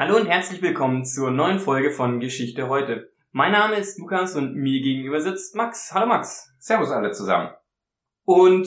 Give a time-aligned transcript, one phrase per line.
[0.00, 3.12] Hallo und herzlich willkommen zur neuen Folge von Geschichte heute.
[3.32, 5.92] Mein Name ist Lukas und mir gegenüber sitzt Max.
[5.92, 6.54] Hallo Max.
[6.58, 7.50] Servus alle zusammen.
[8.24, 8.66] Und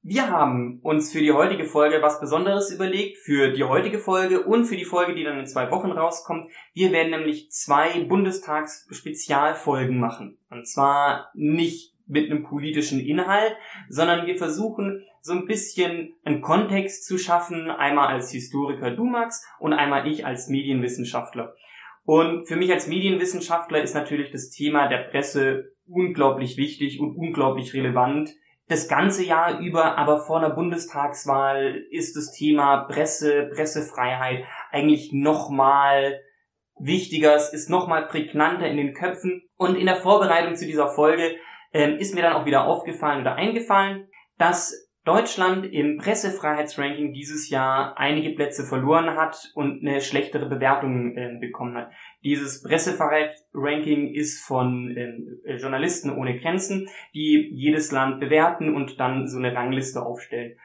[0.00, 4.64] wir haben uns für die heutige Folge was Besonderes überlegt, für die heutige Folge und
[4.64, 6.50] für die Folge, die dann in zwei Wochen rauskommt.
[6.72, 10.38] Wir werden nämlich zwei Bundestags-Spezialfolgen machen.
[10.48, 13.56] Und zwar nicht mit einem politischen Inhalt,
[13.88, 19.44] sondern wir versuchen so ein bisschen einen Kontext zu schaffen, einmal als Historiker du Max
[19.58, 21.54] und einmal ich als Medienwissenschaftler.
[22.04, 27.74] Und für mich als Medienwissenschaftler ist natürlich das Thema der Presse unglaublich wichtig und unglaublich
[27.74, 28.30] relevant
[28.70, 36.20] das ganze Jahr über, aber vor einer Bundestagswahl ist das Thema Presse, Pressefreiheit eigentlich nochmal
[36.78, 39.42] wichtiger, es ist nochmal prägnanter in den Köpfen.
[39.56, 41.34] Und in der Vorbereitung zu dieser Folge
[41.72, 47.96] ähm, ist mir dann auch wieder aufgefallen oder eingefallen, dass Deutschland im Pressefreiheitsranking dieses Jahr
[47.98, 51.90] einige Plätze verloren hat und eine schlechtere Bewertung äh, bekommen hat.
[52.22, 59.38] Dieses Pressefreiheitsranking ist von äh, Journalisten ohne Grenzen, die jedes Land bewerten und dann so
[59.38, 60.58] eine Rangliste aufstellen.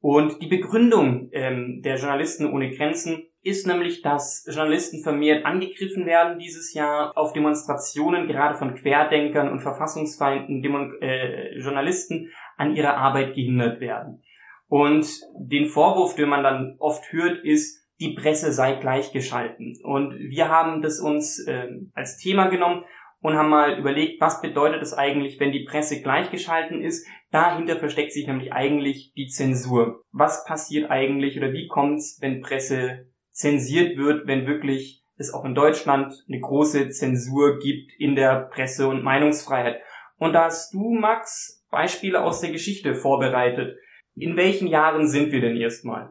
[0.00, 6.38] Und die Begründung ähm, der Journalisten ohne Grenzen ist nämlich, dass Journalisten vermehrt angegriffen werden
[6.38, 13.34] dieses Jahr auf Demonstrationen, gerade von Querdenkern und verfassungsfeinden Demo äh, Journalisten an ihrer Arbeit
[13.34, 14.22] gehindert werden.
[14.68, 15.06] Und
[15.38, 19.76] den Vorwurf, den man dann oft hört, ist, die Presse sei gleichgeschalten.
[19.82, 22.84] Und wir haben das uns äh, als Thema genommen
[23.20, 27.06] und haben mal überlegt, was bedeutet es eigentlich, wenn die Presse gleichgeschalten ist.
[27.30, 30.04] Dahinter versteckt sich nämlich eigentlich die Zensur.
[30.12, 33.09] Was passiert eigentlich oder wie kommt es, wenn Presse
[33.40, 38.86] zensiert wird, wenn wirklich es auch in Deutschland eine große Zensur gibt in der Presse-
[38.86, 39.80] und Meinungsfreiheit.
[40.18, 43.78] Und da hast du, Max, Beispiele aus der Geschichte vorbereitet.
[44.14, 46.10] In welchen Jahren sind wir denn erstmal?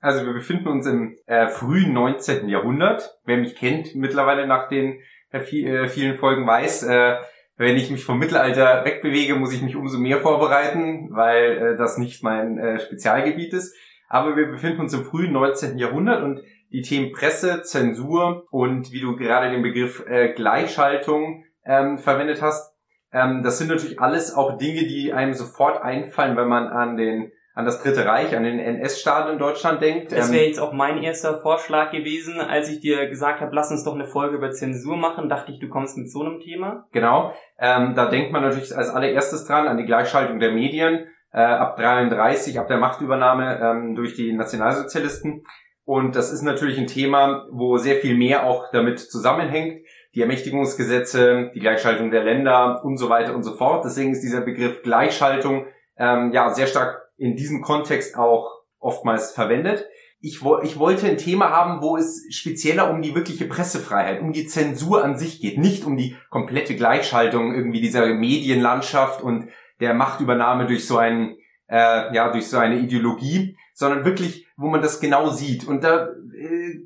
[0.00, 2.48] Also wir befinden uns im äh, frühen 19.
[2.48, 3.18] Jahrhundert.
[3.24, 5.00] Wer mich kennt mittlerweile nach den
[5.32, 7.16] äh, äh, vielen Folgen weiß, äh,
[7.56, 11.98] wenn ich mich vom Mittelalter wegbewege, muss ich mich umso mehr vorbereiten, weil äh, das
[11.98, 13.74] nicht mein äh, Spezialgebiet ist.
[14.08, 15.76] Aber wir befinden uns im frühen 19.
[15.76, 16.40] Jahrhundert und
[16.70, 22.74] die Themen Presse, Zensur und wie du gerade den Begriff äh, Gleichschaltung ähm, verwendet hast,
[23.12, 27.32] ähm, das sind natürlich alles auch Dinge, die einem sofort einfallen, wenn man an den
[27.58, 30.12] an das Dritte Reich, an den NS-Staat in Deutschland denkt.
[30.12, 33.72] Das wäre ähm, jetzt auch mein erster Vorschlag gewesen, als ich dir gesagt habe, lass
[33.72, 36.86] uns doch eine Folge über Zensur machen, dachte ich, du kommst mit so einem Thema.
[36.92, 41.40] Genau, ähm, da denkt man natürlich als allererstes dran an die Gleichschaltung der Medien äh,
[41.40, 45.42] ab 33, ab der Machtübernahme ähm, durch die Nationalsozialisten.
[45.88, 49.86] Und das ist natürlich ein Thema, wo sehr viel mehr auch damit zusammenhängt.
[50.14, 53.86] Die Ermächtigungsgesetze, die Gleichschaltung der Länder und so weiter und so fort.
[53.86, 55.64] Deswegen ist dieser Begriff Gleichschaltung
[55.96, 59.86] ähm, ja sehr stark in diesem Kontext auch oftmals verwendet.
[60.20, 64.34] Ich, wo, ich wollte ein Thema haben, wo es spezieller um die wirkliche Pressefreiheit, um
[64.34, 69.48] die Zensur an sich geht, nicht um die komplette Gleichschaltung irgendwie dieser Medienlandschaft und
[69.80, 74.82] der Machtübernahme durch so einen, äh, ja, durch so eine Ideologie, sondern wirklich, wo man
[74.82, 75.66] das genau sieht.
[75.66, 76.80] Und da äh,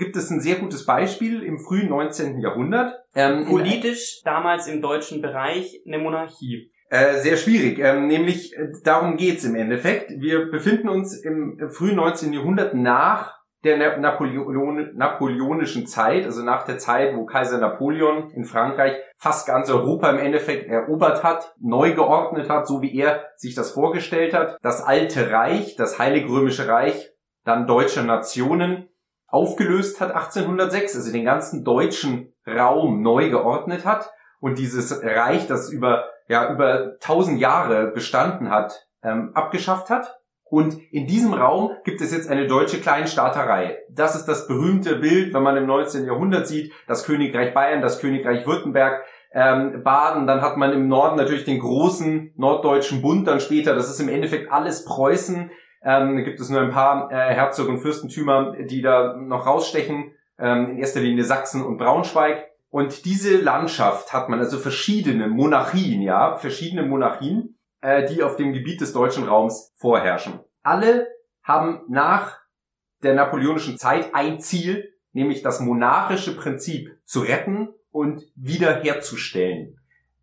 [0.00, 2.40] gibt es ein sehr gutes Beispiel im frühen 19.
[2.40, 2.92] Jahrhundert.
[3.14, 6.72] Ähm, Politisch damals im deutschen Bereich eine Monarchie.
[6.90, 7.78] Äh, sehr schwierig.
[7.78, 10.10] Ähm, nämlich äh, darum geht's im Endeffekt.
[10.18, 12.32] Wir befinden uns im frühen 19.
[12.32, 18.96] Jahrhundert nach der Napoleon, napoleonischen Zeit, also nach der Zeit, wo Kaiser Napoleon in Frankreich
[19.16, 23.72] fast ganz Europa im Endeffekt erobert hat, neu geordnet hat, so wie er sich das
[23.72, 24.58] vorgestellt hat.
[24.62, 27.10] Das alte Reich, das Heilige Römische Reich,
[27.44, 28.88] dann deutsche Nationen
[29.26, 35.70] aufgelöst hat 1806, also den ganzen deutschen Raum neu geordnet hat und dieses Reich, das
[35.70, 40.18] über ja über tausend Jahre bestanden hat, ähm, abgeschafft hat
[40.54, 43.78] und in diesem Raum gibt es jetzt eine deutsche Kleinstaaterei.
[43.90, 46.06] Das ist das berühmte Bild, wenn man im 19.
[46.06, 51.16] Jahrhundert sieht, das Königreich Bayern, das Königreich Württemberg, ähm, Baden, dann hat man im Norden
[51.16, 55.50] natürlich den großen norddeutschen Bund dann später, das ist im Endeffekt alles Preußen.
[55.82, 60.12] Ähm, da gibt es nur ein paar äh, Herzog- und Fürstentümer, die da noch rausstechen,
[60.38, 62.44] ähm, in erster Linie Sachsen und Braunschweig.
[62.70, 67.53] Und diese Landschaft hat man, also verschiedene Monarchien, ja, verschiedene Monarchien
[67.84, 70.40] äh, die auf dem Gebiet des deutschen Raums vorherrschen.
[70.62, 71.06] Alle
[71.42, 72.38] haben nach
[73.02, 79.78] der napoleonischen Zeit ein Ziel, nämlich das monarchische Prinzip zu retten und wiederherzustellen.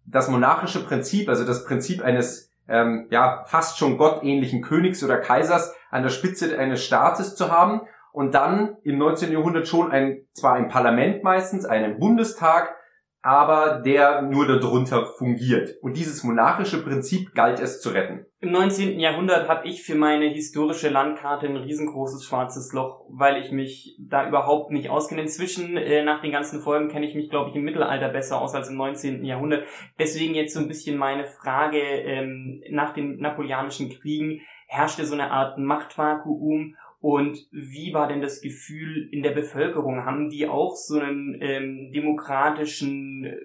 [0.05, 5.75] Das monarchische Prinzip, also das Prinzip eines ähm, ja fast schon gottähnlichen Königs oder Kaisers
[5.91, 7.81] an der Spitze eines Staates zu haben
[8.11, 9.31] und dann im 19.
[9.31, 12.75] Jahrhundert schon ein zwar ein Parlament meistens, einen Bundestag,
[13.21, 15.75] aber der nur darunter fungiert.
[15.81, 18.25] Und dieses monarchische Prinzip galt es zu retten.
[18.39, 18.99] Im 19.
[18.99, 24.27] Jahrhundert habe ich für meine historische Landkarte ein riesengroßes schwarzes Loch, weil ich mich da
[24.27, 25.21] überhaupt nicht auskenne.
[25.21, 28.55] Inzwischen, äh, nach den ganzen Folgen, kenne ich mich, glaube ich, im Mittelalter besser aus
[28.55, 29.23] als im 19.
[29.23, 29.65] Jahrhundert.
[29.99, 34.41] Deswegen jetzt so ein bisschen meine Frage ähm, nach den napoleonischen Kriegen.
[34.65, 40.05] Herrschte so eine Art Machtvakuum und wie war denn das Gefühl in der Bevölkerung?
[40.05, 43.37] Haben die auch so einen ähm, demokratischen äh,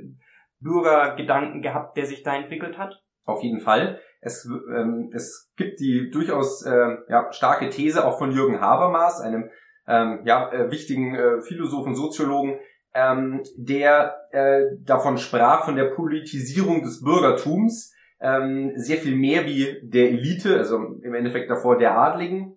[0.61, 3.03] Bürgergedanken gehabt, der sich da entwickelt hat?
[3.25, 3.99] Auf jeden Fall.
[4.21, 9.51] Es, ähm, es gibt die durchaus äh, ja, starke These auch von Jürgen Habermas, einem
[9.89, 12.59] ähm, ja, äh, wichtigen äh, Philosophen, Soziologen,
[12.95, 19.81] ähm, der äh, davon sprach, von der Politisierung des Bürgertums, ähm, sehr viel mehr wie
[19.83, 22.56] der Elite, also im Endeffekt davor der Adligen,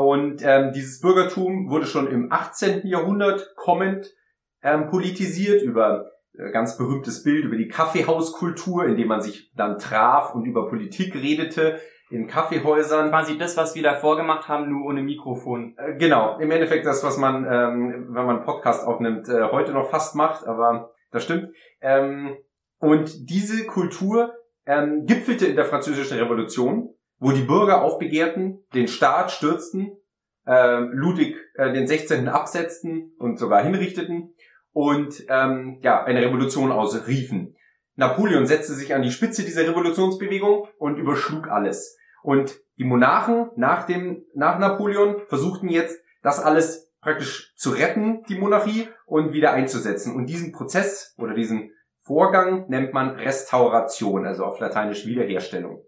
[0.00, 2.86] und ähm, dieses Bürgertum wurde schon im 18.
[2.86, 4.14] Jahrhundert kommend
[4.62, 9.78] ähm, politisiert über äh, ganz berühmtes Bild über die Kaffeehauskultur, in dem man sich dann
[9.78, 11.80] traf und über Politik redete
[12.10, 13.10] in Kaffeehäusern.
[13.10, 15.74] Quasi das, was wir da vorgemacht haben, nur ohne Mikrofon.
[15.76, 19.72] Äh, genau, im Endeffekt das, was man, ähm, wenn man einen Podcast aufnimmt, äh, heute
[19.72, 21.48] noch fast macht, aber das stimmt.
[21.80, 22.36] Ähm,
[22.78, 24.34] und diese Kultur
[24.66, 29.92] ähm, gipfelte in der Französischen Revolution wo die Bürger aufbegehrten, den Staat stürzten,
[30.46, 32.28] äh, Ludwig äh, den 16.
[32.28, 34.34] absetzten und sogar hinrichteten
[34.72, 37.56] und ähm, ja eine Revolution ausriefen.
[37.96, 41.98] Napoleon setzte sich an die Spitze dieser Revolutionsbewegung und überschlug alles.
[42.22, 48.38] Und die Monarchen nach dem nach Napoleon versuchten jetzt das alles praktisch zu retten, die
[48.38, 50.14] Monarchie und wieder einzusetzen.
[50.14, 55.84] Und diesen Prozess oder diesen Vorgang nennt man Restauration, also auf Lateinisch Wiederherstellung.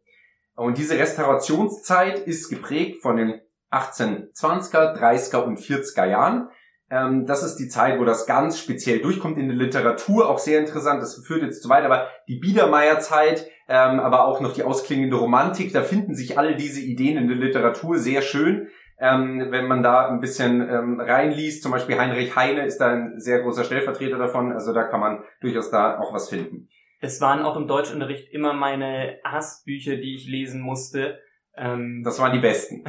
[0.55, 6.49] Und diese Restaurationszeit ist geprägt von den 1820er, 30er und 40er Jahren.
[6.91, 10.58] Ähm, das ist die Zeit, wo das ganz speziell durchkommt in der Literatur, auch sehr
[10.58, 15.17] interessant, das führt jetzt zu weit, aber die Biedermeierzeit, ähm, aber auch noch die ausklingende
[15.17, 18.69] Romantik, da finden sich alle diese Ideen in der Literatur sehr schön.
[18.99, 23.14] Ähm, wenn man da ein bisschen ähm, reinliest, zum Beispiel Heinrich Heine ist da ein
[23.19, 26.69] sehr großer Stellvertreter davon, also da kann man durchaus da auch was finden.
[27.00, 31.19] Es waren auch im Deutschunterricht immer meine Hassbücher, die ich lesen musste.
[31.56, 32.85] Ähm das waren die besten.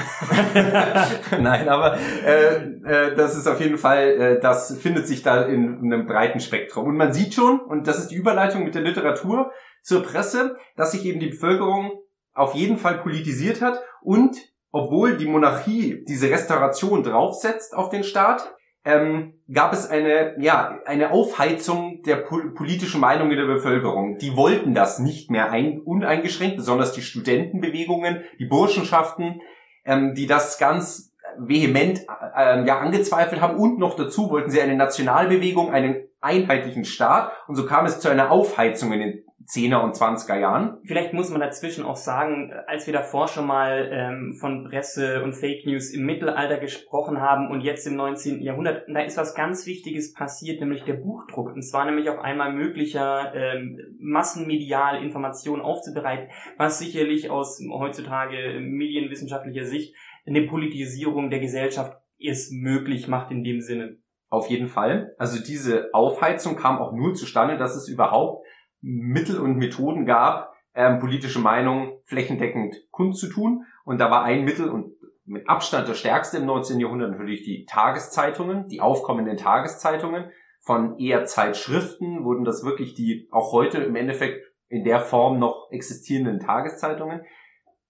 [1.41, 5.79] Nein, aber äh, äh, das ist auf jeden Fall, äh, das findet sich da in,
[5.79, 6.87] in einem breiten Spektrum.
[6.87, 10.91] Und man sieht schon, und das ist die Überleitung mit der Literatur zur Presse, dass
[10.91, 11.91] sich eben die Bevölkerung
[12.33, 14.37] auf jeden Fall politisiert hat und
[14.71, 21.11] obwohl die Monarchie diese Restauration draufsetzt auf den Staat, ähm, gab es eine, ja, eine
[21.11, 24.17] Aufheizung der pol politischen Meinung in der Bevölkerung.
[24.17, 29.41] Die wollten das nicht mehr ein, uneingeschränkt, besonders die Studentenbewegungen, die Burschenschaften,
[29.85, 32.01] ähm, die das ganz vehement
[32.35, 37.55] äh, ja, angezweifelt haben und noch dazu wollten sie eine Nationalbewegung, einen einheitlichen Staat und
[37.55, 40.77] so kam es zu einer Aufheizung in den 10er und 20er Jahren.
[40.85, 45.33] Vielleicht muss man dazwischen auch sagen, als wir davor schon mal ähm, von Presse und
[45.33, 48.41] Fake News im Mittelalter gesprochen haben und jetzt im 19.
[48.41, 51.53] Jahrhundert, da ist was ganz Wichtiges passiert, nämlich der Buchdruck.
[51.53, 59.65] Und zwar nämlich auf einmal möglicher ähm, massenmedial Informationen aufzubereiten, was sicherlich aus heutzutage medienwissenschaftlicher
[59.65, 59.93] Sicht
[60.25, 63.97] eine Politisierung der Gesellschaft ist möglich macht in dem Sinne.
[64.29, 65.13] Auf jeden Fall.
[65.17, 68.45] Also diese Aufheizung kam auch nur zustande, dass es überhaupt
[68.81, 73.65] Mittel und Methoden gab, ähm, politische Meinungen flächendeckend kundzutun.
[73.83, 74.93] Und da war ein Mittel und
[75.25, 76.79] mit Abstand das stärkste im 19.
[76.79, 80.31] Jahrhundert natürlich die Tageszeitungen, die aufkommenden Tageszeitungen.
[80.59, 85.69] Von eher Zeitschriften wurden das wirklich die auch heute im Endeffekt in der Form noch
[85.71, 87.21] existierenden Tageszeitungen,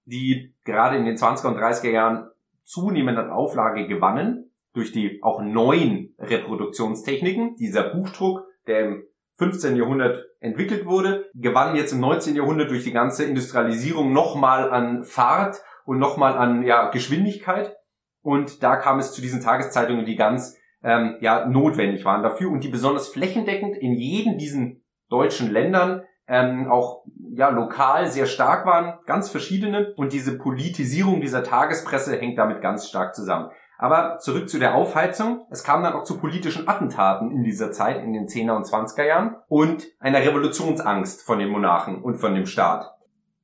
[0.06, 2.30] die gerade in den 20er und 30er Jahren
[2.64, 7.56] zunehmend an Auflage gewannen durch die auch neuen Reproduktionstechniken.
[7.58, 9.04] Dieser Buchdruck, der im
[9.38, 9.76] 15.
[9.76, 12.36] Jahrhundert entwickelt wurde, gewann jetzt im 19.
[12.36, 17.76] Jahrhundert durch die ganze Industrialisierung nochmal an Fahrt und nochmal an ja, Geschwindigkeit.
[18.24, 22.64] Und da kam es zu diesen Tageszeitungen, die ganz ähm, ja, notwendig waren dafür und
[22.64, 28.98] die besonders flächendeckend in jedem diesen deutschen Ländern ähm, auch ja lokal sehr stark waren,
[29.06, 29.94] ganz verschiedene.
[29.96, 33.52] Und diese Politisierung dieser Tagespresse hängt damit ganz stark zusammen.
[33.82, 35.48] Aber zurück zu der Aufheizung.
[35.50, 39.04] Es kam dann auch zu politischen Attentaten in dieser Zeit, in den 10er und 20er
[39.04, 42.86] Jahren und einer Revolutionsangst von den Monarchen und von dem Staat.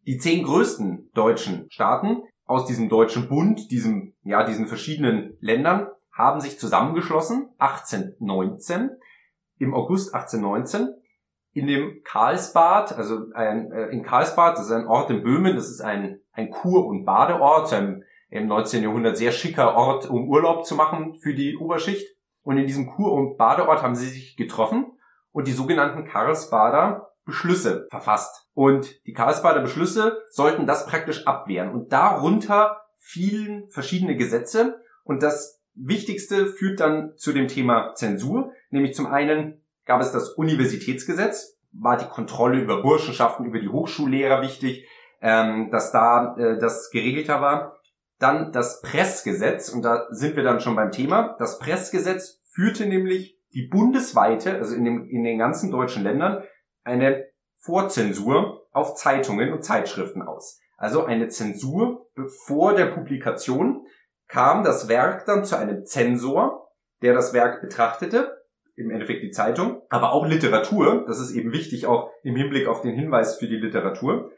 [0.05, 6.39] Die zehn größten deutschen Staaten aus diesem deutschen Bund, diesem, ja, diesen verschiedenen Ländern, haben
[6.39, 8.91] sich zusammengeschlossen, 1819,
[9.57, 10.93] im August 1819,
[11.53, 15.71] in dem Karlsbad, also ein, äh, in Karlsbad, das ist ein Ort in Böhmen, das
[15.71, 18.83] ist ein, ein Kur- und Badeort, ein im 19.
[18.83, 22.07] Jahrhundert sehr schicker Ort, um Urlaub zu machen für die Oberschicht.
[22.41, 24.85] Und in diesem Kur- und Badeort haben sie sich getroffen
[25.31, 28.47] und die sogenannten Karlsbader Beschlüsse verfasst.
[28.53, 31.71] Und die Karlsbader Beschlüsse sollten das praktisch abwehren.
[31.71, 34.81] Und darunter fielen verschiedene Gesetze.
[35.03, 38.53] Und das Wichtigste führt dann zu dem Thema Zensur.
[38.69, 44.41] Nämlich zum einen gab es das Universitätsgesetz, war die Kontrolle über Burschenschaften, über die Hochschullehrer
[44.41, 44.87] wichtig,
[45.21, 47.76] ähm, dass da äh, das geregelter war.
[48.19, 51.35] Dann das Pressgesetz, und da sind wir dann schon beim Thema.
[51.39, 56.43] Das Pressgesetz führte nämlich die bundesweite, also in, dem, in den ganzen deutschen Ländern,
[56.83, 60.59] eine Vorzensur auf Zeitungen und Zeitschriften aus.
[60.77, 62.07] Also eine Zensur
[62.45, 63.85] vor der Publikation
[64.27, 66.71] kam das Werk dann zu einem Zensor,
[67.01, 68.37] der das Werk betrachtete,
[68.75, 72.81] im Endeffekt die Zeitung, aber auch Literatur, das ist eben wichtig auch im Hinblick auf
[72.81, 74.31] den Hinweis für die Literatur,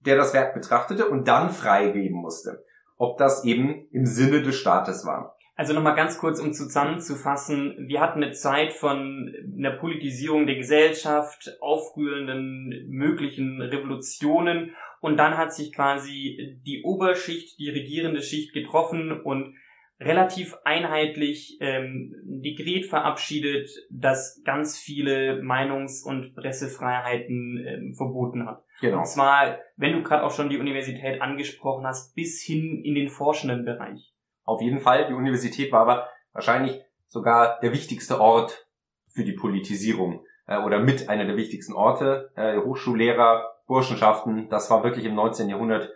[0.00, 2.64] der das Werk betrachtete und dann freigeben musste,
[2.98, 5.36] ob das eben im Sinne des Staates war.
[5.54, 7.88] Also nochmal ganz kurz, um zusammenzufassen.
[7.88, 15.52] Wir hatten eine Zeit von einer Politisierung der Gesellschaft, aufrührenden möglichen Revolutionen und dann hat
[15.52, 19.56] sich quasi die Oberschicht, die regierende Schicht getroffen und
[20.00, 28.64] relativ einheitlich ähm, Dekret verabschiedet, das ganz viele Meinungs- und Pressefreiheiten ähm, verboten hat.
[28.80, 28.98] Genau.
[28.98, 33.08] Und zwar, wenn du gerade auch schon die Universität angesprochen hast, bis hin in den
[33.08, 34.14] forschenden Bereich.
[34.44, 35.08] Auf jeden Fall.
[35.08, 38.68] Die Universität war aber wahrscheinlich sogar der wichtigste Ort
[39.08, 42.30] für die Politisierung äh, oder mit einer der wichtigsten Orte.
[42.36, 45.48] Äh, Hochschullehrer, Burschenschaften, das war wirklich im 19.
[45.48, 45.90] Jahrhundert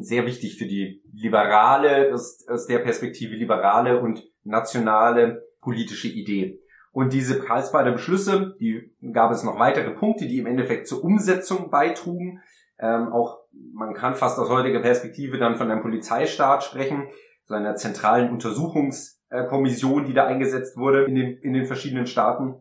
[0.00, 6.60] sehr wichtig für die liberale, aus, der Perspektive liberale und nationale politische Idee.
[6.92, 11.70] Und diese Karlsbader Beschlüsse, die gab es noch weitere Punkte, die im Endeffekt zur Umsetzung
[11.70, 12.40] beitrugen.
[12.78, 13.38] Ähm, auch
[13.74, 17.08] man kann fast aus heutiger Perspektive dann von einem Polizeistaat sprechen
[17.46, 22.56] so einer zentralen Untersuchungskommission, die da eingesetzt wurde in den, in den verschiedenen Staaten,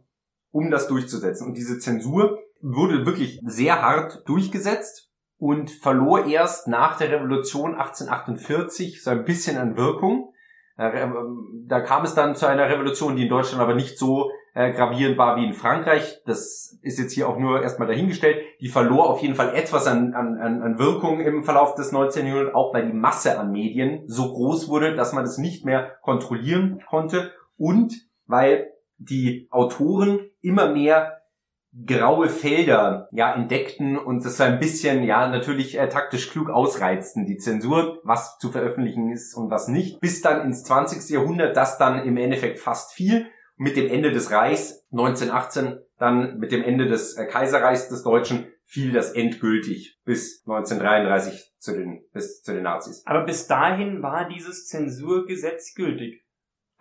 [0.51, 1.47] um das durchzusetzen.
[1.47, 5.04] Und diese Zensur wurde wirklich sehr hart durchgesetzt
[5.37, 10.33] und verlor erst nach der Revolution 1848 so ein bisschen an Wirkung.
[10.77, 11.07] Äh,
[11.67, 15.17] da kam es dann zu einer Revolution, die in Deutschland aber nicht so äh, gravierend
[15.17, 16.21] war wie in Frankreich.
[16.25, 18.41] Das ist jetzt hier auch nur erstmal dahingestellt.
[18.61, 22.25] Die verlor auf jeden Fall etwas an, an, an Wirkung im Verlauf des 19.
[22.25, 25.97] Jahrhunderts, auch weil die Masse an Medien so groß wurde, dass man es nicht mehr
[26.01, 27.93] kontrollieren konnte und
[28.27, 31.21] weil die Autoren immer mehr
[31.85, 37.25] graue Felder ja entdeckten und das so ein bisschen ja natürlich äh, taktisch klug ausreizten
[37.25, 41.09] die Zensur was zu veröffentlichen ist und was nicht bis dann ins 20.
[41.09, 43.27] Jahrhundert das dann im Endeffekt fast fiel
[43.57, 48.51] mit dem Ende des Reichs 1918, dann mit dem Ende des äh, Kaiserreichs des Deutschen
[48.65, 53.03] fiel das endgültig bis 1933 zu den, bis zu den Nazis.
[53.05, 56.25] Aber bis dahin war dieses Zensurgesetz gültig.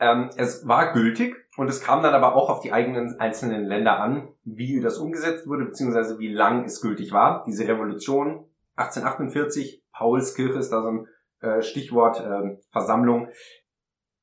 [0.00, 4.00] Ähm, es war gültig und es kam dann aber auch auf die eigenen einzelnen Länder
[4.00, 7.44] an, wie das umgesetzt wurde, beziehungsweise wie lang es gültig war.
[7.46, 8.46] Diese Revolution
[8.76, 11.08] 1848, Paulskirche ist da so ein
[11.40, 13.28] äh, Stichwort, äh, Versammlung,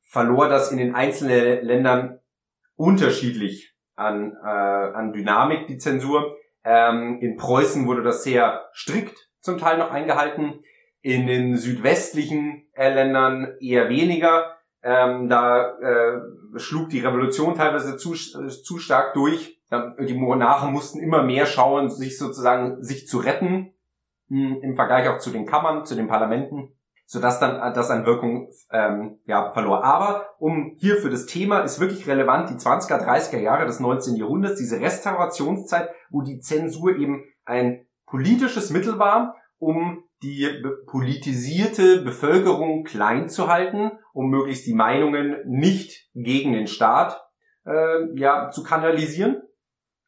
[0.01, 2.19] verlor das in den einzelnen Ländern
[2.75, 6.35] unterschiedlich an, äh, an Dynamik, die Zensur.
[6.63, 10.63] Ähm, in Preußen wurde das sehr strikt zum Teil noch eingehalten.
[11.01, 14.57] In den südwestlichen äh, Ländern eher weniger.
[14.83, 16.21] Ähm, da äh,
[16.57, 19.59] schlug die Revolution teilweise zu, äh, zu stark durch.
[19.99, 23.73] Die Monarchen mussten immer mehr schauen, sich sozusagen sich zu retten
[24.27, 26.73] hm, im Vergleich auch zu den Kammern, zu den Parlamenten
[27.11, 29.83] sodass dann das an Wirkung ähm, ja, verlor.
[29.83, 34.15] Aber um hier für das Thema ist wirklich relevant die 20er, 30er Jahre des 19.
[34.15, 40.47] Jahrhunderts, diese Restaurationszeit, wo die Zensur eben ein politisches Mittel war, um die
[40.85, 47.21] politisierte Bevölkerung klein zu halten, um möglichst die Meinungen nicht gegen den Staat
[47.65, 49.41] äh, ja, zu kanalisieren.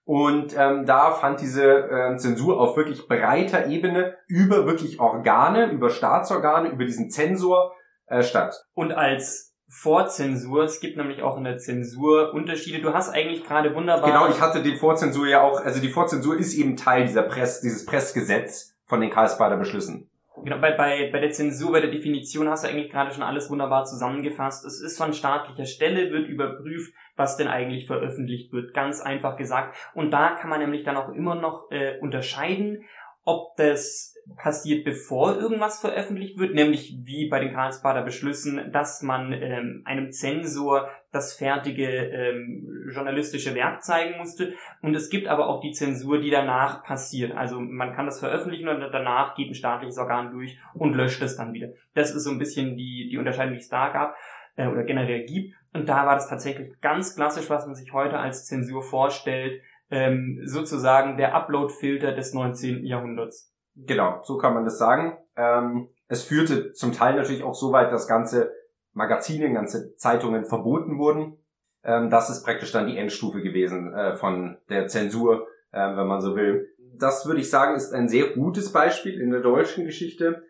[0.06, 5.90] Und ähm, da fand diese äh, Zensur auf wirklich breiter Ebene über wirklich Organe, über
[5.90, 7.74] Staatsorgane, über diesen Zensor
[8.08, 8.54] äh, statt.
[8.74, 12.82] Und als Vorzensur, es gibt nämlich auch in der Zensur Unterschiede.
[12.82, 14.12] Du hast eigentlich gerade wunderbar.
[14.12, 17.62] Genau, ich hatte die Vorzensur ja auch, also die Vorzensur ist eben Teil dieser Press,
[17.62, 20.10] dieses Pressgesetz von den Karlsbader Beschlüssen.
[20.44, 23.50] Genau, bei, bei, bei der Zensur, bei der Definition hast du eigentlich gerade schon alles
[23.50, 24.66] wunderbar zusammengefasst.
[24.66, 28.74] Es ist von staatlicher Stelle, wird überprüft, was denn eigentlich veröffentlicht wird.
[28.74, 29.78] Ganz einfach gesagt.
[29.94, 32.84] Und da kann man nämlich dann auch immer noch äh, unterscheiden,
[33.24, 39.34] ob das passiert, bevor irgendwas veröffentlicht wird, nämlich wie bei den Karlsbader Beschlüssen, dass man
[39.34, 44.56] ähm, einem Zensor das fertige ähm, journalistische Werk zeigen musste.
[44.82, 47.38] Und es gibt aber auch die Zensur, die danach passiert.
[47.38, 51.38] Also man kann das veröffentlichen und danach geht ein staatliches Organ durch und löscht es
[51.38, 51.70] dann wieder.
[51.94, 54.16] Das ist so ein bisschen die, die Unterscheidung, die es da gab
[54.56, 55.54] äh, oder generell gibt.
[55.72, 60.42] Und da war das tatsächlich ganz klassisch, was man sich heute als Zensur vorstellt ähm,
[60.44, 62.84] sozusagen der Upload-Filter des 19.
[62.86, 63.54] Jahrhunderts.
[63.76, 65.18] Genau, so kann man das sagen.
[65.36, 68.52] Ähm, es führte zum Teil natürlich auch so weit, dass ganze
[68.94, 71.38] Magazine, ganze Zeitungen verboten wurden.
[71.84, 76.22] Ähm, das ist praktisch dann die Endstufe gewesen äh, von der Zensur, äh, wenn man
[76.22, 76.70] so will.
[76.96, 80.44] Das würde ich sagen, ist ein sehr gutes Beispiel in der deutschen Geschichte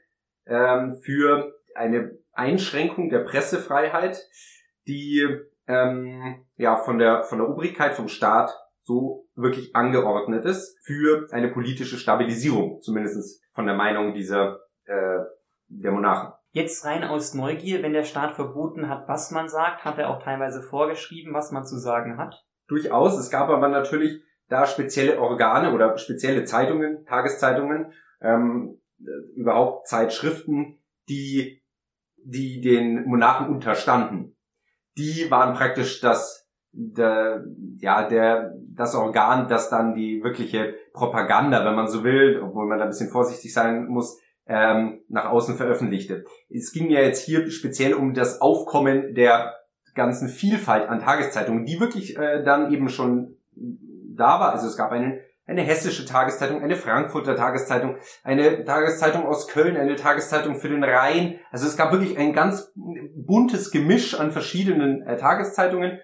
[0.46, 4.22] ähm, für eine Einschränkung der Pressefreiheit,
[4.88, 5.26] die
[5.68, 11.50] ähm, ja von der von der Obrigkeit vom Staat so wirklich angeordnet ist für eine
[11.50, 15.20] politische Stabilisierung, zumindest von der Meinung dieser äh,
[15.68, 16.34] der Monarchen.
[16.56, 20.22] Jetzt rein aus Neugier, wenn der Staat verboten hat, was man sagt, hat er auch
[20.22, 22.46] teilweise vorgeschrieben, was man zu sagen hat?
[22.68, 23.18] Durchaus.
[23.18, 27.92] Es gab aber natürlich da spezielle Organe oder spezielle Zeitungen, Tageszeitungen,
[28.22, 28.80] ähm,
[29.36, 30.78] überhaupt Zeitschriften,
[31.10, 31.64] die,
[32.18, 34.38] die den Monarchen unterstanden.
[34.96, 37.46] Die waren praktisch das, der,
[37.78, 42.78] ja, der, das Organ, das dann die wirkliche Propaganda, wenn man so will, obwohl man
[42.78, 46.26] da ein bisschen vorsichtig sein muss, ähm, nach außen veröffentlichte.
[46.50, 49.56] Es ging ja jetzt hier speziell um das Aufkommen der
[49.96, 54.52] ganzen Vielfalt an Tageszeitungen, die wirklich äh, dann eben schon da war.
[54.52, 59.96] Also es gab einen, eine hessische Tageszeitung, eine Frankfurter Tageszeitung, eine Tageszeitung aus Köln, eine
[59.96, 61.40] Tageszeitung für den Rhein.
[61.52, 66.00] Also es gab wirklich ein ganz buntes Gemisch an verschiedenen äh, Tageszeitungen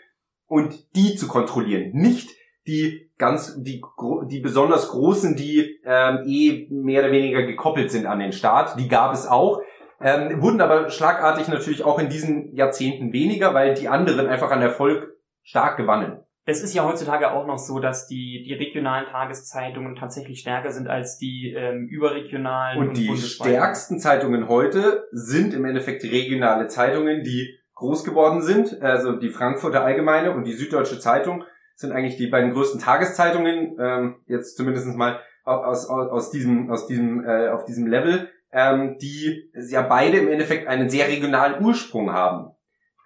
[0.45, 2.29] und die zu kontrollieren, nicht
[2.67, 3.81] die ganz die
[4.27, 8.87] die besonders großen, die ähm, eh mehr oder weniger gekoppelt sind an den Staat, die
[8.87, 9.61] gab es auch,
[10.01, 14.61] ähm, wurden aber schlagartig natürlich auch in diesen Jahrzehnten weniger, weil die anderen einfach an
[14.61, 15.09] Erfolg
[15.43, 16.23] stark gewannen.
[16.45, 20.87] Es ist ja heutzutage auch noch so, dass die, die regionalen Tageszeitungen tatsächlich stärker sind
[20.87, 22.79] als die ähm, überregionalen.
[22.79, 28.81] Und, und die stärksten Zeitungen heute sind im Endeffekt regionale Zeitungen, die groß geworden sind.
[28.81, 31.43] Also die Frankfurter Allgemeine und die Süddeutsche Zeitung
[31.79, 36.87] sind eigentlich die beiden größten Tageszeitungen, ähm, jetzt zumindest mal aus, aus, aus diesem, aus
[36.87, 42.11] diesem, äh, auf diesem Level, ähm, die ja beide im Endeffekt einen sehr regionalen Ursprung
[42.11, 42.51] haben.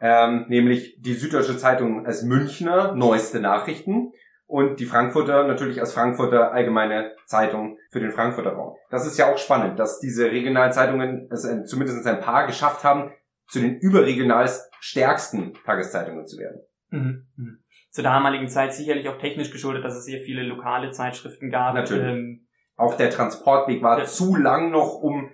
[0.02, 4.12] Ähm, nämlich die Süddeutsche Zeitung als Münchner neueste Nachrichten
[4.48, 8.76] und die Frankfurter natürlich als Frankfurter allgemeine Zeitung für den Frankfurter Raum.
[8.90, 12.84] Das ist ja auch spannend, dass diese regionalen Zeitungen es also zumindest ein paar geschafft
[12.84, 13.12] haben,
[13.48, 16.62] zu den überregional stärksten Tageszeitungen zu werden.
[16.90, 17.63] Mhm.
[17.94, 21.76] Zur damaligen Zeit sicherlich auch technisch geschuldet, dass es sehr viele lokale Zeitschriften gab.
[21.76, 22.04] Natürlich.
[22.04, 25.30] Ähm, auch der Transportweg war zu lang noch, um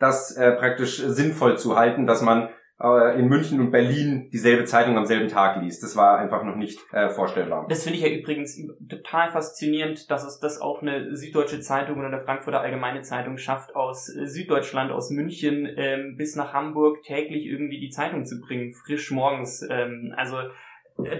[0.00, 2.48] das äh, praktisch sinnvoll zu halten, dass man
[2.80, 5.84] äh, in München und Berlin dieselbe Zeitung am selben Tag liest.
[5.84, 7.66] Das war einfach noch nicht äh, vorstellbar.
[7.68, 12.08] Das finde ich ja übrigens total faszinierend, dass es das auch eine Süddeutsche Zeitung oder
[12.08, 17.78] eine Frankfurter Allgemeine Zeitung schafft, aus Süddeutschland, aus München ähm, bis nach Hamburg täglich irgendwie
[17.78, 19.64] die Zeitung zu bringen, frisch morgens.
[19.70, 20.38] Ähm, also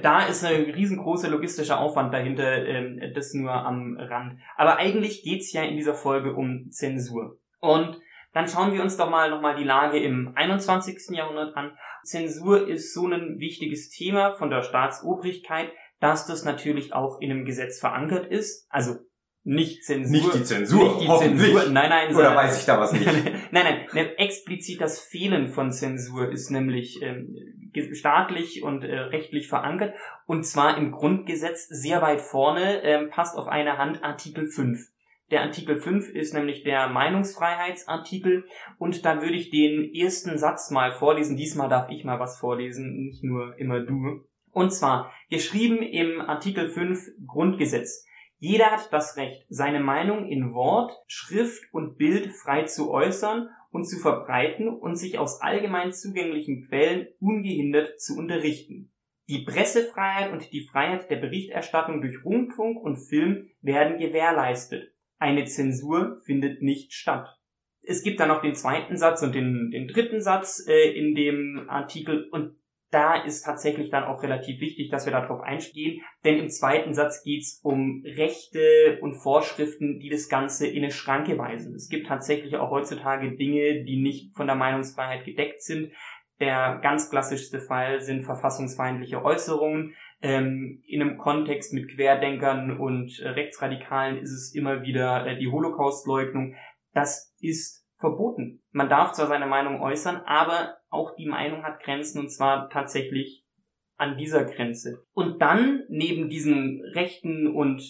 [0.03, 4.39] da ist ein riesengroßer logistischer Aufwand dahinter, ähm, das nur am Rand.
[4.57, 7.39] Aber eigentlich geht's ja in dieser Folge um Zensur.
[7.61, 8.01] Und
[8.33, 11.17] dann schauen wir uns doch mal nochmal die Lage im 21.
[11.17, 11.77] Jahrhundert an.
[12.05, 17.45] Zensur ist so ein wichtiges Thema von der Staatsobrigkeit, dass das natürlich auch in einem
[17.45, 18.67] Gesetz verankert ist.
[18.71, 18.97] Also
[19.43, 20.13] nicht Zensur.
[20.13, 20.85] Nicht die Zensur.
[20.85, 21.69] Nicht die Zensur.
[21.71, 22.15] Nein, nein.
[22.15, 23.07] Oder weiß ich da was nicht?
[23.53, 24.07] nein, nein.
[24.17, 27.35] Explizit das Fehlen von Zensur ist nämlich ähm,
[27.93, 29.95] staatlich und äh, rechtlich verankert.
[30.27, 34.79] Und zwar im Grundgesetz sehr weit vorne, ähm, passt auf eine Hand Artikel 5.
[35.31, 38.45] Der Artikel 5 ist nämlich der Meinungsfreiheitsartikel
[38.79, 41.37] und da würde ich den ersten Satz mal vorlesen.
[41.37, 44.25] Diesmal darf ich mal was vorlesen, nicht nur immer du.
[44.51, 48.05] Und zwar geschrieben im Artikel 5 Grundgesetz.
[48.43, 53.85] Jeder hat das Recht, seine Meinung in Wort, Schrift und Bild frei zu äußern und
[53.85, 58.91] zu verbreiten und sich aus allgemein zugänglichen Quellen ungehindert zu unterrichten.
[59.29, 64.95] Die Pressefreiheit und die Freiheit der Berichterstattung durch Rundfunk und Film werden gewährleistet.
[65.19, 67.29] Eine Zensur findet nicht statt.
[67.83, 71.67] Es gibt dann noch den zweiten Satz und den, den dritten Satz äh, in dem
[71.69, 72.57] Artikel und
[72.91, 77.23] da ist tatsächlich dann auch relativ wichtig, dass wir darauf einstehen, denn im zweiten Satz
[77.23, 81.75] geht's um Rechte und Vorschriften, die das Ganze in eine Schranke weisen.
[81.75, 85.93] Es gibt tatsächlich auch heutzutage Dinge, die nicht von der Meinungsfreiheit gedeckt sind.
[86.41, 89.95] Der ganz klassischste Fall sind verfassungsfeindliche Äußerungen.
[90.23, 95.49] Ähm, in einem Kontext mit Querdenkern und äh, Rechtsradikalen ist es immer wieder äh, die
[95.49, 96.57] Holocaustleugnung.
[96.93, 98.63] Das ist verboten.
[98.73, 103.45] Man darf zwar seine Meinung äußern, aber auch die Meinung hat Grenzen und zwar tatsächlich
[103.97, 105.05] an dieser Grenze.
[105.13, 107.83] Und dann neben diesen Rechten und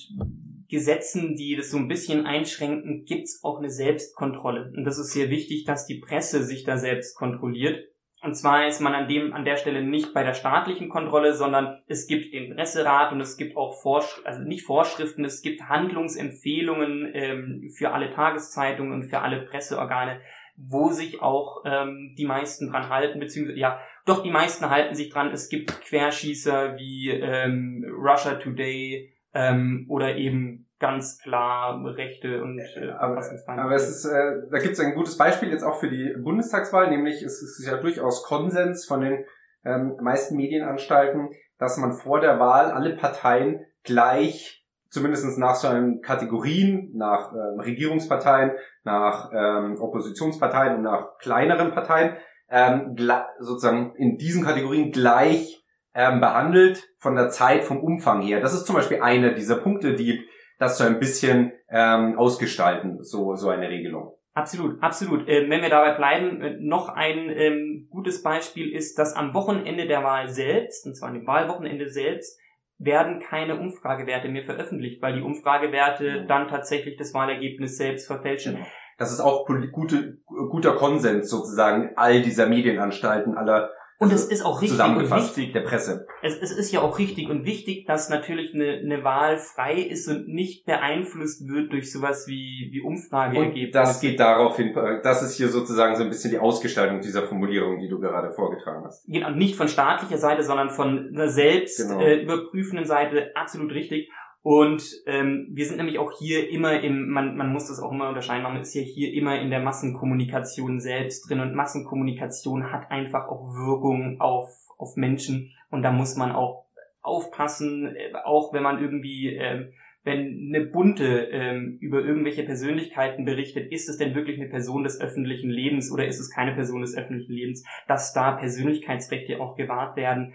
[0.68, 4.73] Gesetzen, die das so ein bisschen einschränken, gibt's auch eine Selbstkontrolle.
[4.77, 7.89] Und das ist sehr wichtig, dass die Presse sich da selbst kontrolliert.
[8.23, 11.81] Und zwar ist man an dem, an der Stelle nicht bei der staatlichen Kontrolle, sondern
[11.87, 17.11] es gibt den Presserat und es gibt auch Vorsch also nicht Vorschriften, es gibt Handlungsempfehlungen
[17.15, 20.21] ähm, für alle Tageszeitungen und für alle Presseorgane,
[20.57, 25.09] wo sich auch ähm, die meisten dran halten, beziehungsweise ja, doch die meisten halten sich
[25.09, 25.31] dran.
[25.31, 32.90] Es gibt Querschießer wie ähm, Russia Today ähm, oder eben ganz klar Rechte und äh,
[32.99, 36.14] aber, aber es ist, äh, da gibt es ein gutes Beispiel jetzt auch für die
[36.19, 39.25] Bundestagswahl, nämlich es ist ja durchaus Konsens von den
[39.64, 46.01] ähm, meisten Medienanstalten, dass man vor der Wahl alle Parteien gleich, zumindest nach so einen
[46.01, 52.16] Kategorien, nach ähm, Regierungsparteien, nach ähm, Oppositionsparteien und nach kleineren Parteien,
[52.49, 52.97] ähm,
[53.38, 55.62] sozusagen in diesen Kategorien gleich
[55.95, 58.40] ähm, behandelt von der Zeit, vom Umfang her.
[58.40, 60.27] Das ist zum Beispiel einer dieser Punkte, die
[60.61, 64.12] das so ein bisschen ähm, ausgestalten, so, so eine Regelung.
[64.35, 65.27] Absolut, absolut.
[65.27, 69.88] Äh, wenn wir dabei bleiben, äh, noch ein ähm, gutes Beispiel ist, dass am Wochenende
[69.88, 72.38] der Wahl selbst, und zwar an dem Wahlwochenende selbst,
[72.79, 76.29] werden keine Umfragewerte mehr veröffentlicht, weil die Umfragewerte mhm.
[76.29, 78.55] dann tatsächlich das Wahlergebnis selbst verfälschen.
[78.55, 78.66] Genau.
[78.99, 83.70] Das ist auch gute, guter Konsens sozusagen all dieser Medienanstalten, aller
[84.01, 86.07] und es ist auch richtig und wichtig der Presse.
[86.23, 90.09] Es, es ist ja auch richtig und wichtig, dass natürlich eine, eine Wahl frei ist
[90.09, 93.67] und nicht beeinflusst wird durch sowas wie, wie Umfrageergebnisse.
[93.67, 97.25] Und das geht darauf hin, das ist hier sozusagen so ein bisschen die Ausgestaltung dieser
[97.25, 99.07] Formulierung, die du gerade vorgetragen hast.
[99.07, 102.01] Genau, nicht von staatlicher Seite, sondern von einer selbst genau.
[102.01, 104.11] äh, überprüfenden Seite absolut richtig.
[104.42, 108.09] Und ähm, wir sind nämlich auch hier immer im, man, man muss das auch immer
[108.09, 113.29] unterscheiden, man ist ja hier immer in der Massenkommunikation selbst drin und Massenkommunikation hat einfach
[113.29, 114.48] auch Wirkung auf,
[114.79, 116.64] auf Menschen und da muss man auch
[117.03, 119.72] aufpassen, äh, auch wenn man irgendwie, äh,
[120.05, 124.98] wenn eine Bunte ähm, über irgendwelche Persönlichkeiten berichtet, ist es denn wirklich eine Person des
[124.98, 129.96] öffentlichen Lebens oder ist es keine Person des öffentlichen Lebens, dass da Persönlichkeitsrechte auch gewahrt
[129.96, 130.33] werden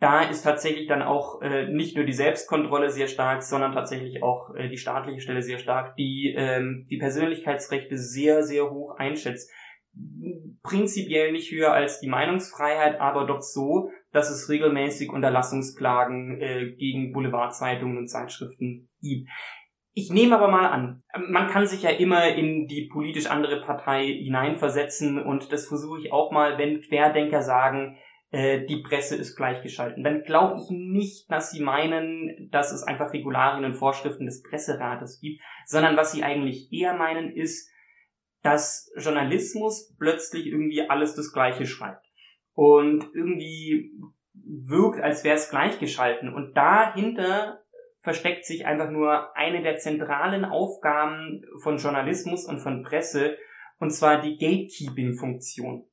[0.00, 4.54] da ist tatsächlich dann auch äh, nicht nur die Selbstkontrolle sehr stark, sondern tatsächlich auch
[4.54, 9.52] äh, die staatliche Stelle sehr stark, die ähm, die Persönlichkeitsrechte sehr, sehr hoch einschätzt.
[10.62, 17.12] Prinzipiell nicht höher als die Meinungsfreiheit, aber doch so, dass es regelmäßig Unterlassungsklagen äh, gegen
[17.12, 19.28] Boulevardzeitungen und Zeitschriften gibt.
[19.92, 24.06] Ich nehme aber mal an, man kann sich ja immer in die politisch andere Partei
[24.06, 27.98] hineinversetzen und das versuche ich auch mal, wenn Querdenker sagen,
[28.30, 30.04] äh, die Presse ist gleichgeschalten.
[30.04, 35.20] Dann glaube ich nicht, dass sie meinen, dass es einfach Regularien und Vorschriften des Presserates
[35.20, 37.70] gibt, sondern was sie eigentlich eher meinen ist,
[38.42, 42.06] dass Journalismus plötzlich irgendwie alles das Gleiche schreibt
[42.54, 43.92] und irgendwie
[44.32, 46.32] wirkt, als wäre es gleichgeschalten.
[46.32, 47.62] Und dahinter
[48.00, 53.36] versteckt sich einfach nur eine der zentralen Aufgaben von Journalismus und von Presse,
[53.78, 55.86] und zwar die Gatekeeping-Funktion.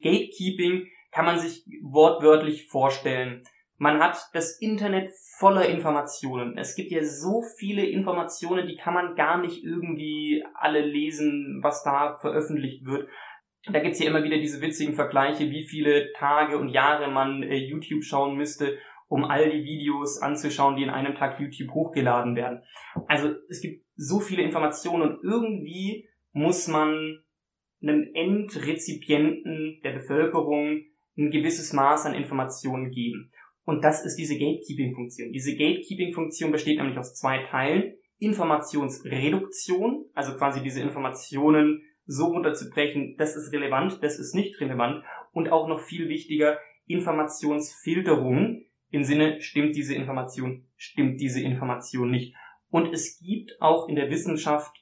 [0.00, 3.42] Gatekeeping kann man sich wortwörtlich vorstellen.
[3.78, 6.58] Man hat das Internet voller Informationen.
[6.58, 11.82] Es gibt ja so viele Informationen, die kann man gar nicht irgendwie alle lesen, was
[11.84, 13.08] da veröffentlicht wird.
[13.64, 17.56] Da gibt's ja immer wieder diese witzigen Vergleiche, wie viele Tage und Jahre man äh,
[17.56, 18.76] YouTube schauen müsste,
[19.08, 22.60] um all die Videos anzuschauen, die in einem Tag YouTube hochgeladen werden.
[23.08, 27.22] Also es gibt so viele Informationen und irgendwie muss man
[27.80, 30.82] einem Endrezipienten der Bevölkerung
[31.16, 33.32] ein gewisses Maß an Informationen geben.
[33.64, 35.32] Und das ist diese Gatekeeping-Funktion.
[35.32, 37.94] Diese Gatekeeping-Funktion besteht nämlich aus zwei Teilen.
[38.18, 45.04] Informationsreduktion, also quasi diese Informationen so runterzubrechen, das ist relevant, das ist nicht relevant.
[45.32, 52.34] Und auch noch viel wichtiger, Informationsfilterung im Sinne, stimmt diese Information, stimmt diese Information nicht.
[52.70, 54.74] Und es gibt auch in der Wissenschaft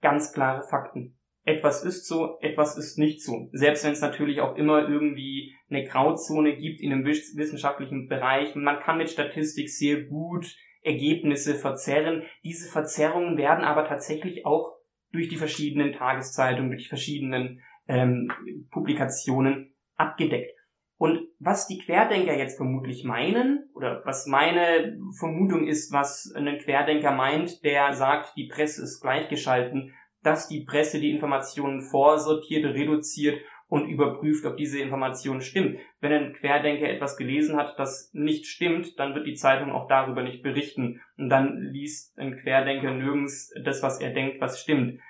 [0.00, 1.17] ganz klare Fakten
[1.48, 3.48] etwas ist so, etwas ist nicht so.
[3.52, 8.54] Selbst wenn es natürlich auch immer irgendwie eine Grauzone gibt in einem wissenschaftlichen Bereich.
[8.54, 10.46] Man kann mit Statistik sehr gut
[10.82, 12.22] Ergebnisse verzerren.
[12.44, 14.76] Diese Verzerrungen werden aber tatsächlich auch
[15.10, 18.30] durch die verschiedenen Tageszeitungen, durch die verschiedenen ähm,
[18.70, 20.52] Publikationen abgedeckt.
[20.98, 27.12] Und was die Querdenker jetzt vermutlich meinen, oder was meine Vermutung ist, was ein Querdenker
[27.12, 33.86] meint, der sagt, die Presse ist gleichgeschalten, dass die Presse die Informationen vorsortiert, reduziert und
[33.88, 35.78] überprüft, ob diese Information stimmt.
[36.00, 40.22] Wenn ein Querdenker etwas gelesen hat, das nicht stimmt, dann wird die Zeitung auch darüber
[40.22, 41.00] nicht berichten.
[41.18, 45.00] Und dann liest ein Querdenker nirgends das, was er denkt, was stimmt.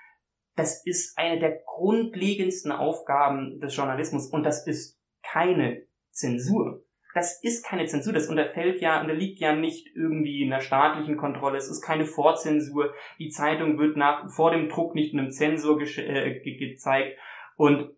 [0.57, 6.83] Das ist eine der grundlegendsten Aufgaben des Journalismus und das ist keine Zensur
[7.19, 11.69] das ist keine Zensur, das unterfällt ja, unterliegt ja nicht irgendwie einer staatlichen Kontrolle, es
[11.69, 16.57] ist keine Vorzensur, die Zeitung wird nach, vor dem Druck nicht einem Zensor äh, ge
[16.57, 17.19] gezeigt.
[17.57, 17.91] Und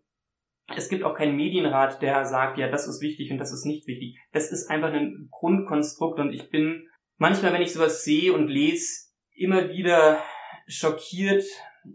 [0.75, 3.85] Es gibt auch keinen Medienrat, der sagt, ja, das ist wichtig und das ist nicht
[3.87, 4.17] wichtig.
[4.31, 9.11] Das ist einfach ein Grundkonstrukt und ich bin manchmal, wenn ich sowas sehe und lese,
[9.35, 10.23] immer wieder
[10.67, 11.43] schockiert,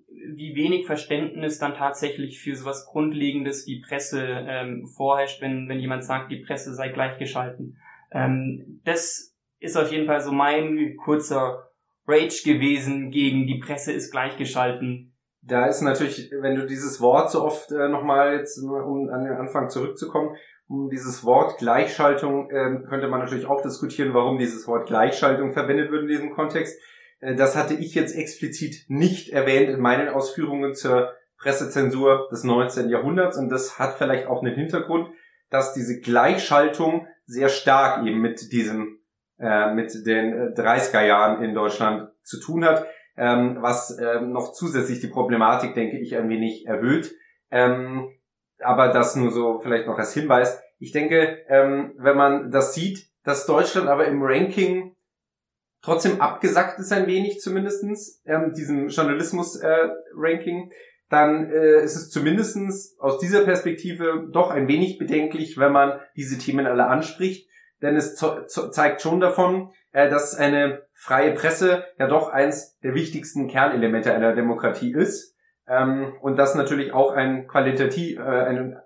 [0.08, 6.04] wie wenig Verständnis dann tatsächlich für sowas Grundlegendes wie Presse ähm, vorherrscht, wenn, wenn jemand
[6.04, 7.78] sagt, die Presse sei gleichgeschalten.
[8.10, 11.70] Ähm, das ist auf jeden Fall so mein kurzer
[12.06, 15.12] Rage gewesen gegen die Presse ist gleichgeschalten.
[15.42, 19.32] Da ist natürlich, wenn du dieses Wort so oft äh, nochmal jetzt, um an den
[19.32, 20.36] Anfang zurückzukommen,
[20.68, 25.92] um dieses Wort Gleichschaltung äh, könnte man natürlich auch diskutieren, warum dieses Wort Gleichschaltung verwendet
[25.92, 26.80] wird in diesem Kontext.
[27.20, 32.88] Äh, das hatte ich jetzt explizit nicht erwähnt in meinen Ausführungen zur Pressezensur des 19.
[32.88, 35.08] Jahrhunderts und das hat vielleicht auch einen Hintergrund,
[35.50, 39.00] dass diese Gleichschaltung sehr stark eben mit diesem,
[39.38, 44.52] äh, mit den 30er äh, Jahren in Deutschland zu tun hat, ähm, was ähm, noch
[44.52, 47.14] zusätzlich die Problematik, denke ich, ein wenig erhöht.
[47.50, 48.10] Ähm,
[48.60, 50.60] aber das nur so vielleicht noch als Hinweis.
[50.78, 54.95] Ich denke, ähm, wenn man das sieht, dass Deutschland aber im Ranking
[55.82, 60.74] trotzdem abgesackt ist ein wenig zumindestens ähm, diesem Journalismus-Ranking, äh,
[61.08, 66.38] dann äh, ist es zumindestens aus dieser Perspektive doch ein wenig bedenklich, wenn man diese
[66.38, 67.48] Themen alle anspricht,
[67.82, 73.48] denn es zeigt schon davon, äh, dass eine freie Presse ja doch eins der wichtigsten
[73.48, 75.35] Kernelemente einer Demokratie ist
[75.68, 78.76] ähm, und das natürlich auch ein Qualitativ, äh, ein,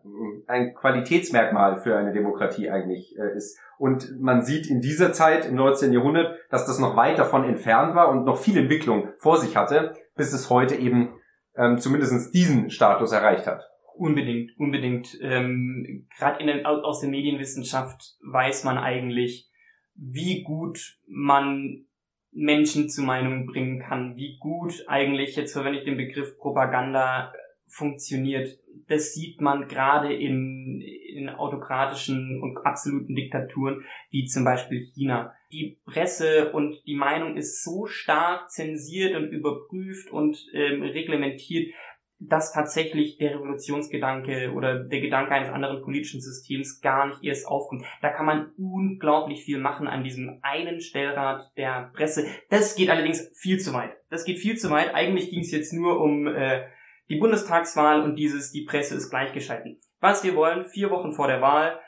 [0.46, 3.58] ein Qualitätsmerkmal für eine Demokratie eigentlich äh, ist.
[3.78, 5.92] Und man sieht in dieser Zeit, im 19.
[5.92, 9.94] Jahrhundert, dass das noch weit davon entfernt war und noch viel Entwicklung vor sich hatte,
[10.16, 11.14] bis es heute eben
[11.56, 13.62] ähm, zumindest diesen Status erreicht hat.
[13.94, 15.18] Unbedingt, unbedingt.
[15.20, 19.50] Ähm, Gerade aus der Medienwissenschaft weiß man eigentlich,
[19.94, 21.84] wie gut man
[22.32, 27.32] Menschen zu Meinungen bringen kann, wie gut eigentlich, jetzt verwende ich den Begriff Propaganda,
[27.66, 28.58] funktioniert
[28.90, 35.32] das sieht man gerade in, in autokratischen und absoluten Diktaturen, wie zum Beispiel China.
[35.52, 41.72] Die Presse und die Meinung ist so stark zensiert und überprüft und ähm, reglementiert,
[42.20, 47.84] dass tatsächlich der Revolutionsgedanke oder der Gedanke eines anderen politischen Systems gar nicht erst aufkommt.
[48.02, 52.26] Da kann man unglaublich viel machen an diesem einen Stellrad der Presse.
[52.50, 53.96] Das geht allerdings viel zu weit.
[54.10, 54.94] Das geht viel zu weit.
[54.94, 56.66] Eigentlich ging es jetzt nur um äh,
[57.08, 59.80] die Bundestagswahl und dieses, die Presse ist gleichgeschalten.
[59.98, 61.80] Was wir wollen, vier Wochen vor der Wahl,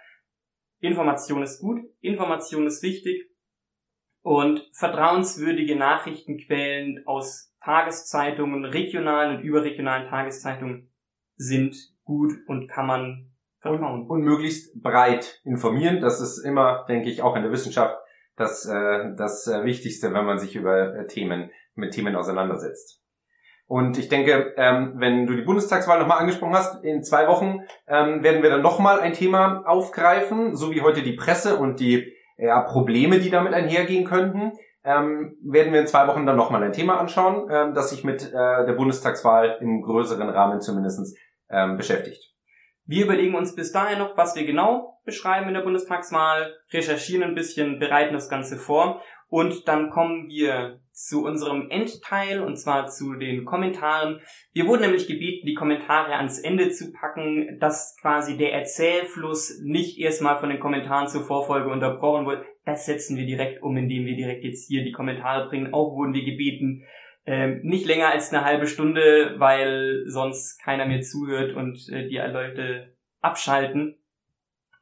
[0.80, 3.30] Information ist gut, Information ist wichtig
[4.22, 10.90] und vertrauenswürdige Nachrichtenquellen aus Tageszeitungen, regionalen und überregionalen Tageszeitungen
[11.37, 14.03] sind gut und kann man vertrauen.
[14.03, 16.01] Und, und möglichst breit informieren.
[16.01, 17.96] Das ist immer, denke ich, auch in der Wissenschaft
[18.37, 23.01] das, äh, das äh, Wichtigste, wenn man sich über äh, Themen, mit Themen auseinandersetzt.
[23.66, 28.22] Und ich denke, ähm, wenn du die Bundestagswahl nochmal angesprochen hast, in zwei Wochen ähm,
[28.22, 32.61] werden wir dann nochmal ein Thema aufgreifen, so wie heute die Presse und die ja,
[32.61, 34.53] Probleme, die damit einhergehen könnten.
[34.84, 38.22] Ähm, werden wir in zwei Wochen dann nochmal ein Thema anschauen, ähm, das sich mit
[38.22, 41.16] äh, der Bundestagswahl im größeren Rahmen zumindest
[41.50, 42.32] ähm, beschäftigt.
[42.84, 47.34] Wir überlegen uns bis dahin noch, was wir genau beschreiben in der Bundestagswahl, recherchieren ein
[47.34, 53.14] bisschen, bereiten das Ganze vor und dann kommen wir zu unserem Endteil und zwar zu
[53.14, 54.20] den Kommentaren.
[54.52, 59.98] Wir wurden nämlich gebeten, die Kommentare ans Ende zu packen, dass quasi der Erzählfluss nicht
[59.98, 62.44] erstmal von den Kommentaren zur Vorfolge unterbrochen wird.
[62.64, 65.75] Das setzen wir direkt um, indem wir direkt jetzt hier die Kommentare bringen.
[65.75, 66.85] Auch wurden wir gebeten,
[67.25, 72.18] ähm, nicht länger als eine halbe Stunde, weil sonst keiner mehr zuhört und äh, die
[72.18, 73.96] Leute abschalten.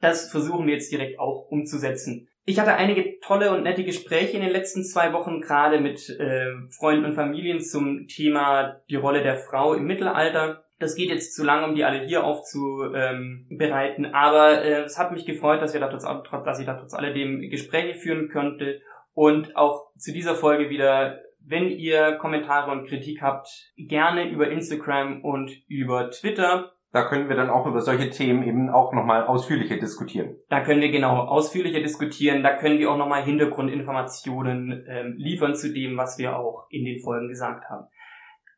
[0.01, 2.29] Das versuchen wir jetzt direkt auch umzusetzen.
[2.47, 6.47] Ich hatte einige tolle und nette Gespräche in den letzten zwei Wochen, gerade mit äh,
[6.71, 10.64] Freunden und Familien zum Thema die Rolle der Frau im Mittelalter.
[10.81, 15.27] Das geht jetzt zu lang, um die alle hier aufzubereiten, aber äh, es hat mich
[15.27, 18.81] gefreut, dass, wir da trotz, dass ich da trotz alledem Gespräche führen könnte
[19.12, 25.23] und auch zu dieser Folge wieder, wenn ihr Kommentare und Kritik habt, gerne über Instagram
[25.23, 29.77] und über Twitter da können wir dann auch über solche Themen eben auch nochmal ausführlicher
[29.77, 30.37] diskutieren.
[30.49, 32.43] Da können wir genau ausführlicher diskutieren.
[32.43, 37.01] Da können wir auch nochmal Hintergrundinformationen ähm, liefern zu dem, was wir auch in den
[37.01, 37.87] Folgen gesagt haben.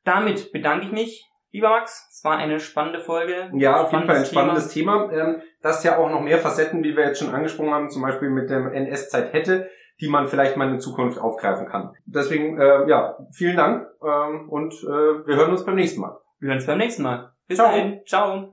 [0.05, 2.09] Damit bedanke ich mich, lieber Max.
[2.11, 3.51] Es war eine spannende Folge.
[3.55, 5.09] Ja, auf jeden Fall ein spannendes Thema.
[5.09, 5.37] Thema.
[5.61, 8.51] Das ja auch noch mehr Facetten, wie wir jetzt schon angesprochen haben, zum Beispiel mit
[8.51, 9.69] der NS-Zeit hätte,
[10.01, 11.95] die man vielleicht mal in Zukunft aufgreifen kann.
[12.07, 16.19] Deswegen, äh, ja, vielen Dank ähm, und äh, wir hören uns beim nächsten Mal.
[16.41, 17.33] Wir hören uns beim nächsten Mal.
[17.47, 17.69] Bis Ciao.
[17.69, 18.01] dahin.
[18.07, 18.51] Ciao.